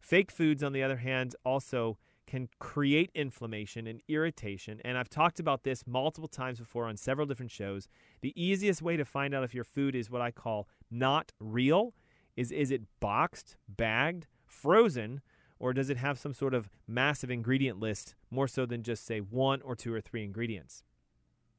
[0.00, 1.98] Fake foods, on the other hand, also
[2.28, 4.80] can create inflammation and irritation.
[4.84, 7.88] And I've talked about this multiple times before on several different shows.
[8.20, 11.94] The easiest way to find out if your food is what I call not real
[12.36, 15.22] is is it boxed, bagged, frozen,
[15.58, 19.18] or does it have some sort of massive ingredient list more so than just, say,
[19.18, 20.84] one or two or three ingredients?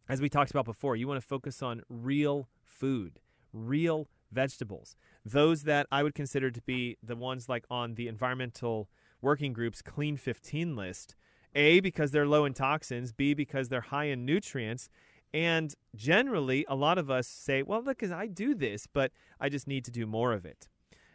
[0.07, 3.19] As we talked about before, you want to focus on real food,
[3.51, 4.95] real vegetables.
[5.25, 8.87] Those that I would consider to be the ones like on the environmental
[9.21, 11.15] working group's Clean 15 list.
[11.55, 14.89] A, because they're low in toxins, B, because they're high in nutrients.
[15.33, 19.67] And generally, a lot of us say, well, look, I do this, but I just
[19.67, 20.67] need to do more of it.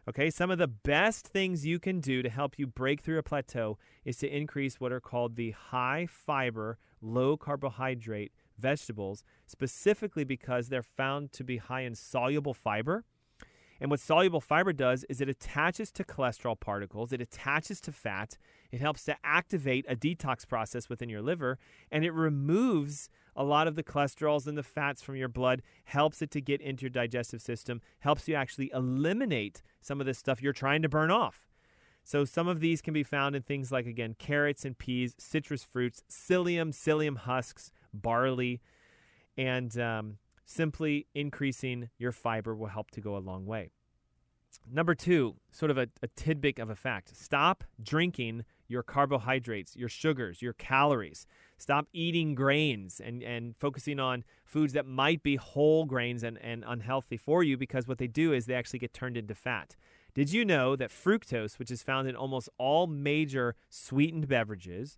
[0.07, 3.23] Okay, some of the best things you can do to help you break through a
[3.23, 10.69] plateau is to increase what are called the high fiber, low carbohydrate vegetables, specifically because
[10.69, 13.05] they're found to be high in soluble fiber.
[13.85, 18.39] And what soluble fiber does is it attaches to cholesterol particles, it attaches to fat,
[18.73, 21.59] it helps to activate a detox process within your liver,
[21.93, 26.23] and it removes a lot of the cholesterols and the fats from your blood, helps
[26.23, 30.41] it to get into your digestive system, helps you actually eliminate some of this stuff
[30.41, 31.47] you're trying to burn off.
[32.05, 35.63] So some of these can be found in things like again carrots and peas, citrus
[35.63, 38.63] fruits, psyllium, psyllium husks, barley,
[39.37, 43.71] and um, simply increasing your fiber will help to go a long way.
[44.71, 49.89] Number two, sort of a, a tidbit of a fact: stop drinking your carbohydrates, your
[49.89, 51.27] sugars, your calories.
[51.59, 56.65] Stop eating grains and, and focusing on foods that might be whole grains and, and
[56.67, 59.77] unhealthy for you because what they do is they actually get turned into fat.
[60.15, 64.97] Did you know that fructose, which is found in almost all major sweetened beverages,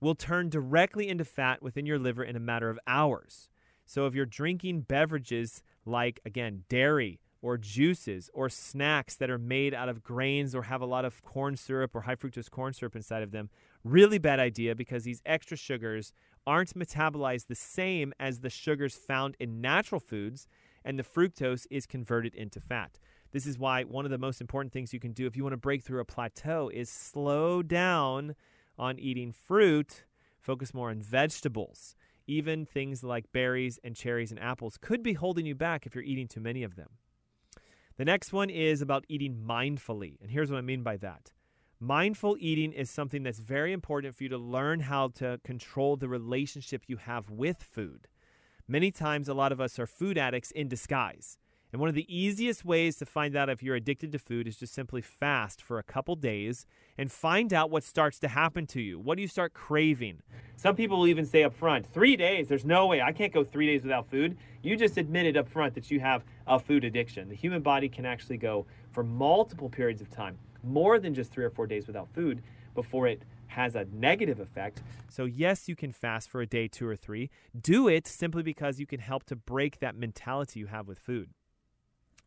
[0.00, 3.49] will turn directly into fat within your liver in a matter of hours?
[3.90, 9.74] So if you're drinking beverages like, again, dairy, or juices or snacks that are made
[9.74, 12.94] out of grains or have a lot of corn syrup or high fructose corn syrup
[12.94, 13.50] inside of them.
[13.82, 16.12] Really bad idea because these extra sugars
[16.46, 20.46] aren't metabolized the same as the sugars found in natural foods,
[20.84, 23.00] and the fructose is converted into fat.
[23.32, 25.54] This is why one of the most important things you can do if you want
[25.54, 28.36] to break through a plateau is slow down
[28.78, 30.04] on eating fruit,
[30.38, 31.96] focus more on vegetables.
[32.26, 36.04] Even things like berries and cherries and apples could be holding you back if you're
[36.04, 36.90] eating too many of them.
[37.96, 40.20] The next one is about eating mindfully.
[40.20, 41.32] And here's what I mean by that
[41.80, 46.08] mindful eating is something that's very important for you to learn how to control the
[46.08, 48.06] relationship you have with food.
[48.68, 51.38] Many times, a lot of us are food addicts in disguise.
[51.72, 54.56] And one of the easiest ways to find out if you're addicted to food is
[54.56, 56.66] just simply fast for a couple days
[56.98, 58.98] and find out what starts to happen to you.
[58.98, 60.20] What do you start craving?
[60.56, 63.44] Some people will even say up front, three days, there's no way, I can't go
[63.44, 64.36] three days without food.
[64.62, 67.28] You just admitted up front that you have a food addiction.
[67.28, 71.44] The human body can actually go for multiple periods of time, more than just three
[71.44, 72.42] or four days without food,
[72.74, 74.82] before it has a negative effect.
[75.08, 77.30] So, yes, you can fast for a day, two, or three.
[77.58, 81.30] Do it simply because you can help to break that mentality you have with food.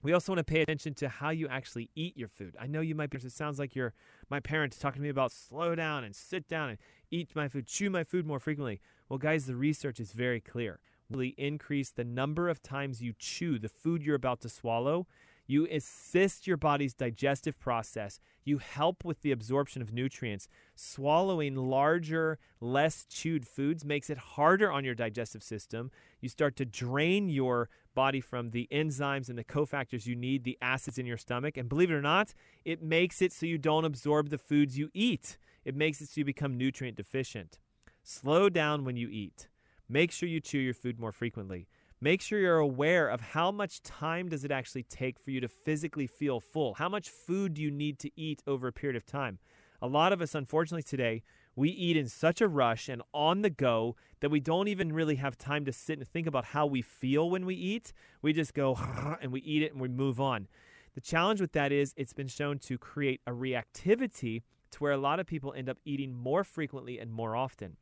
[0.04, 2.58] We also want to pay attention to how you actually eat your food.
[2.60, 3.94] I know you might be, it sounds like you're
[4.30, 6.78] my parents talking to me about slow down and sit down and
[7.10, 8.82] eat my food, chew my food more frequently.
[9.08, 10.80] Well, guys, the research is very clear.
[11.10, 15.08] Really increase the number of times you chew the food you're about to swallow
[15.54, 18.20] you assist your body's digestive process.
[18.44, 20.48] You help with the absorption of nutrients.
[20.76, 25.92] Swallowing larger, less chewed foods makes it harder on your digestive system.
[26.20, 30.58] You start to drain your body from the enzymes and the cofactors you need, the
[30.60, 31.56] acids in your stomach.
[31.56, 32.34] And believe it or not,
[32.66, 35.38] it makes it so you don't absorb the foods you eat.
[35.64, 37.60] It makes it so you become nutrient deficient.
[38.02, 39.48] Slow down when you eat.
[39.88, 41.68] Make sure you chew your food more frequently
[42.04, 45.48] make sure you're aware of how much time does it actually take for you to
[45.48, 46.74] physically feel full?
[46.74, 49.40] How much food do you need to eat over a period of time?
[49.82, 51.24] A lot of us unfortunately today
[51.56, 55.16] we eat in such a rush and on the go that we don't even really
[55.16, 57.94] have time to sit and think about how we feel when we eat.
[58.22, 58.78] We just go
[59.22, 60.50] and we eat it and we move on.
[60.96, 64.42] The challenge with that is it's been shown to create a reactivity
[64.72, 67.78] to where a lot of people end up eating more frequently and more often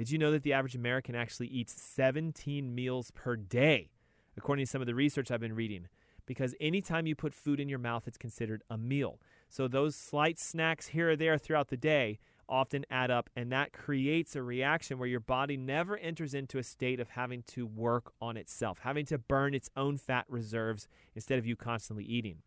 [0.00, 3.90] did you know that the average American actually eats 17 meals per day,
[4.34, 5.88] according to some of the research I've been reading?
[6.24, 9.20] Because anytime you put food in your mouth, it's considered a meal.
[9.50, 13.74] So those slight snacks here or there throughout the day often add up, and that
[13.74, 18.14] creates a reaction where your body never enters into a state of having to work
[18.22, 22.38] on itself, having to burn its own fat reserves instead of you constantly eating.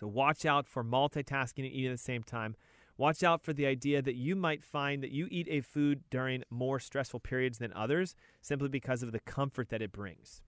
[0.00, 2.56] So watch out for multitasking and eating at the same time.
[2.96, 6.44] Watch out for the idea that you might find that you eat a food during
[6.50, 10.42] more stressful periods than others simply because of the comfort that it brings.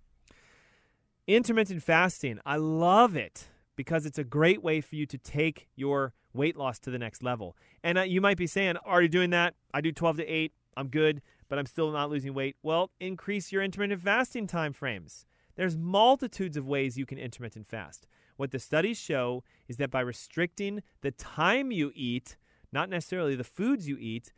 [1.27, 6.13] Intermittent fasting, I love it because it's a great way for you to take your
[6.35, 7.57] weight loss to the next level.
[7.83, 9.55] And uh, you might be saying, already doing that.
[9.73, 10.53] I do 12 to 8.
[10.77, 12.57] I'm good, but I'm still not losing weight.
[12.63, 15.25] Well, increase your intermittent fasting time frames.
[15.57, 18.07] There's multitudes of ways you can intermittent fast.
[18.37, 22.37] What the studies show is that by restricting the time you eat,
[22.73, 24.33] not necessarily the foods you eat,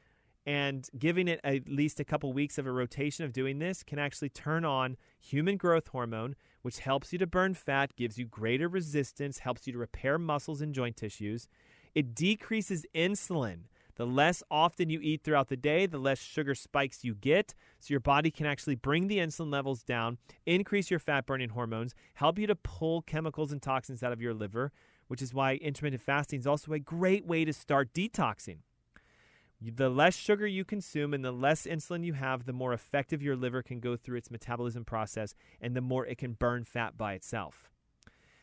[0.46, 3.98] and giving it at least a couple weeks of a rotation of doing this can
[3.98, 8.68] actually turn on human growth hormone, which helps you to burn fat, gives you greater
[8.68, 11.48] resistance, helps you to repair muscles and joint tissues.
[11.94, 13.62] It decreases insulin,
[13.96, 17.54] the less often you eat throughout the day, the less sugar spikes you get.
[17.80, 21.94] So your body can actually bring the insulin levels down, increase your fat burning hormones,
[22.14, 24.70] help you to pull chemicals and toxins out of your liver,
[25.08, 28.58] which is why intermittent fasting is also a great way to start detoxing.
[29.60, 33.36] The less sugar you consume and the less insulin you have, the more effective your
[33.36, 37.14] liver can go through its metabolism process and the more it can burn fat by
[37.14, 37.70] itself.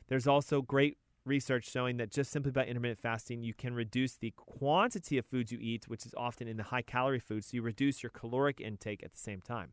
[0.08, 4.34] There's also great research showing that just simply by intermittent fasting, you can reduce the
[4.36, 7.62] quantity of foods you eat, which is often in the high calorie foods, so you
[7.62, 9.72] reduce your caloric intake at the same time.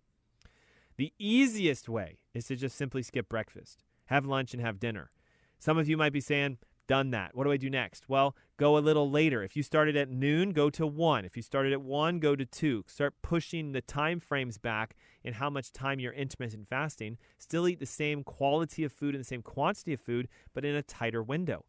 [0.97, 5.11] The easiest way is to just simply skip breakfast, have lunch, and have dinner.
[5.59, 6.59] Some of you might be saying,
[6.91, 7.37] done that.
[7.37, 8.09] What do I do next?
[8.09, 9.45] Well, go a little later.
[9.45, 11.25] If you started at noon, go to 1.
[11.25, 12.85] If you started at 1, go to 2.
[12.89, 17.17] Start pushing the time frames back in how much time you're intermittent fasting.
[17.39, 20.75] Still eat the same quality of food and the same quantity of food, but in
[20.75, 21.65] a tighter window.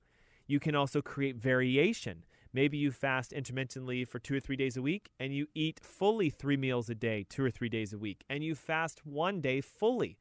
[0.48, 2.26] You can also create variation.
[2.52, 6.32] Maybe you fast intermittently for two or three days a week and you eat fully
[6.32, 9.62] three meals a day, two or three days a week, and you fast one day
[9.62, 10.18] fully.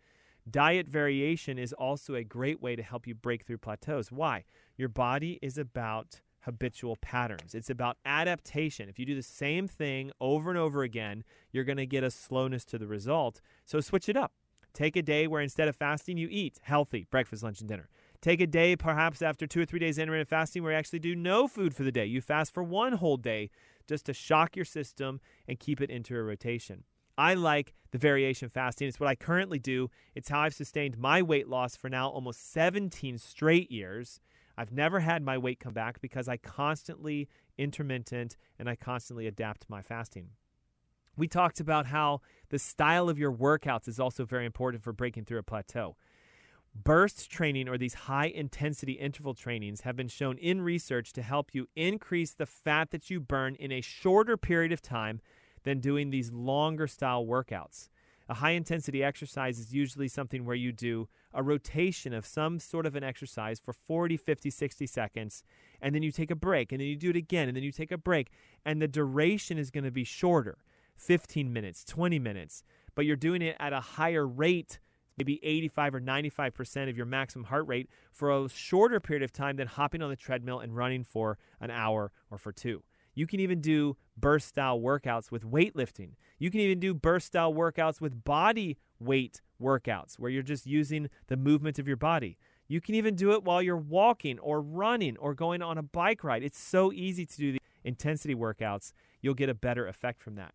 [0.49, 4.11] Diet variation is also a great way to help you break through plateaus.
[4.11, 4.45] Why?
[4.81, 7.55] Your body is about habitual patterns.
[7.55, 8.89] It's about adaptation.
[8.89, 11.23] If you do the same thing over and over again,
[11.53, 13.43] you're going to get a slowness to the result.
[13.67, 14.33] So switch it up.
[14.73, 17.91] Take a day where instead of fasting, you eat healthy breakfast, lunch, and dinner.
[18.23, 21.15] Take a day, perhaps after two or three days intermittent fasting, where you actually do
[21.15, 22.07] no food for the day.
[22.07, 23.51] You fast for one whole day
[23.87, 26.85] just to shock your system and keep it into a rotation.
[27.19, 28.89] I like the variation fasting.
[28.89, 29.91] It's what I currently do.
[30.15, 34.21] It's how I've sustained my weight loss for now almost 17 straight years.
[34.61, 39.65] I've never had my weight come back because I constantly intermittent and I constantly adapt
[39.71, 40.33] my fasting.
[41.17, 45.25] We talked about how the style of your workouts is also very important for breaking
[45.25, 45.97] through a plateau.
[46.75, 51.55] Burst training or these high intensity interval trainings have been shown in research to help
[51.55, 55.23] you increase the fat that you burn in a shorter period of time
[55.63, 57.89] than doing these longer style workouts.
[58.31, 62.87] A high intensity exercise is usually something where you do a rotation of some sort
[62.87, 65.43] of an exercise for 40, 50, 60 seconds,
[65.83, 67.73] and then you take a break, and then you do it again, and then you
[67.73, 68.31] take a break,
[68.65, 70.59] and the duration is going to be shorter
[70.95, 72.63] 15 minutes, 20 minutes,
[72.95, 74.79] but you're doing it at a higher rate.
[75.19, 79.57] Maybe 85 or 95% of your maximum heart rate for a shorter period of time
[79.57, 82.85] than hopping on the treadmill and running for an hour or for two.
[83.15, 86.13] You can even do burst style workouts with weightlifting.
[86.39, 91.09] You can even do burst style workouts with body weight workouts where you're just using
[91.29, 92.39] the movement of your body.
[92.69, 96.23] You can even do it while you're walking or running or going on a bike
[96.23, 96.43] ride.
[96.43, 98.93] It's so easy to do the intensity workouts.
[99.21, 100.55] You'll get a better effect from that.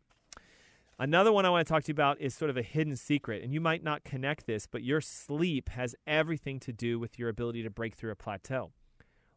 [0.97, 3.43] Another one I want to talk to you about is sort of a hidden secret,
[3.43, 7.27] and you might not connect this, but your sleep has everything to do with your
[7.27, 8.71] ability to break through a plateau.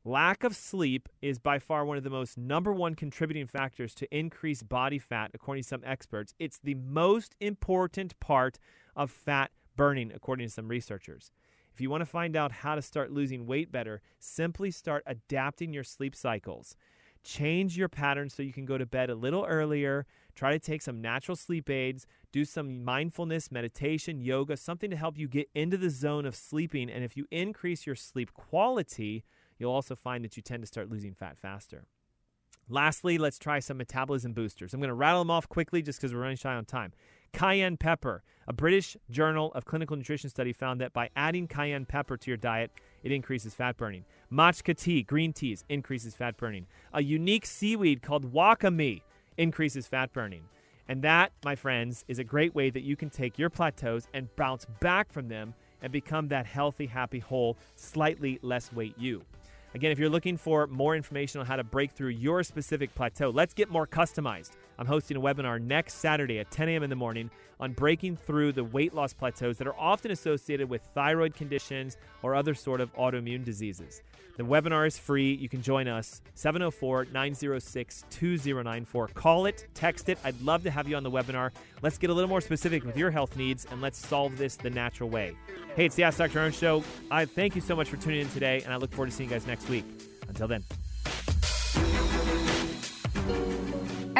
[0.08, 4.08] Lack of sleep is by far one of the most number one contributing factors to
[4.10, 6.32] increase body fat, according to some experts.
[6.38, 8.58] It's the most important part
[8.96, 11.30] of fat burning, according to some researchers.
[11.74, 15.74] If you want to find out how to start losing weight better, simply start adapting
[15.74, 16.74] your sleep cycles.
[17.22, 20.06] Change your pattern so you can go to bed a little earlier.
[20.34, 22.06] Try to take some natural sleep aids.
[22.32, 26.88] Do some mindfulness, meditation, yoga, something to help you get into the zone of sleeping.
[26.88, 29.22] And if you increase your sleep quality,
[29.58, 31.84] you'll also find that you tend to start losing fat faster.
[32.70, 34.74] Lastly, let's try some metabolism boosters.
[34.74, 36.92] I'm going to rattle them off quickly just because we're running shy on time.
[37.32, 38.22] Cayenne pepper.
[38.46, 42.36] A British Journal of Clinical Nutrition study found that by adding cayenne pepper to your
[42.36, 42.70] diet,
[43.02, 44.04] it increases fat burning.
[44.30, 46.66] Matcha tea, green teas, increases fat burning.
[46.92, 49.02] A unique seaweed called wakame
[49.38, 50.44] increases fat burning.
[50.88, 54.34] And that, my friends, is a great way that you can take your plateaus and
[54.36, 59.22] bounce back from them and become that healthy, happy, whole, slightly less weight you.
[59.74, 63.30] Again, if you're looking for more information on how to break through your specific plateau,
[63.30, 64.52] let's get more customized.
[64.78, 66.82] I'm hosting a webinar next Saturday at 10 a.m.
[66.82, 67.30] in the morning
[67.60, 72.34] on breaking through the weight loss plateaus that are often associated with thyroid conditions or
[72.34, 74.02] other sort of autoimmune diseases.
[74.36, 75.34] The webinar is free.
[75.34, 79.08] You can join us 704 906 2094.
[79.08, 80.18] Call it, text it.
[80.22, 81.50] I'd love to have you on the webinar.
[81.82, 84.70] Let's get a little more specific with your health needs and let's solve this the
[84.70, 85.36] natural way.
[85.74, 86.38] Hey, it's the Ask Dr.
[86.38, 86.84] Ernst Show.
[87.10, 89.28] I thank you so much for tuning in today, and I look forward to seeing
[89.28, 89.84] you guys next week.
[90.28, 90.64] Until then.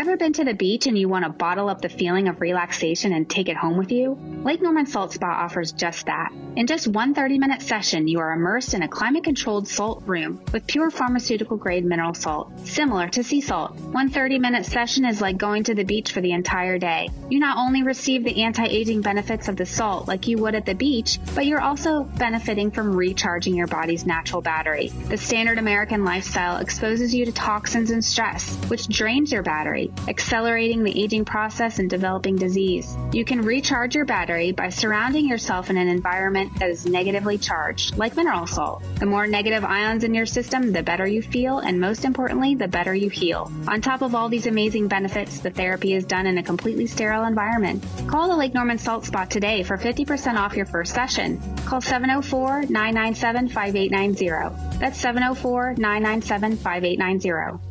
[0.09, 3.13] Ever been to the beach and you want to bottle up the feeling of relaxation
[3.13, 4.19] and take it home with you?
[4.43, 6.33] Lake Norman Salt Spa offers just that.
[6.57, 10.43] In just one 30 minute session, you are immersed in a climate controlled salt room
[10.51, 13.77] with pure pharmaceutical grade mineral salt, similar to sea salt.
[13.77, 17.11] One 30 minute session is like going to the beach for the entire day.
[17.29, 20.65] You not only receive the anti aging benefits of the salt like you would at
[20.65, 24.89] the beach, but you're also benefiting from recharging your body's natural battery.
[24.89, 30.85] The standard American lifestyle exposes you to toxins and stress, which drains your battery accelerating
[30.85, 32.97] the aging process and developing disease.
[33.13, 37.97] You can recharge your battery by surrounding yourself in an environment that is negatively charged,
[37.97, 38.83] like mineral salt.
[38.99, 42.69] The more negative ions in your system, the better you feel, and most importantly, the
[42.69, 43.51] better you heal.
[43.67, 47.25] On top of all these amazing benefits, the therapy is done in a completely sterile
[47.25, 47.85] environment.
[48.07, 51.41] Call the Lake Norman Salt Spa today for 50% off your first session.
[51.65, 54.79] Call 704 997 5890.
[54.79, 57.68] That's 704 997 5890.